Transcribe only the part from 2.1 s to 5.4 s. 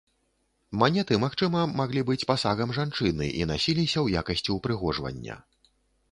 пасагам жанчыны, і насіліся ў якасці ўпрыгожвання.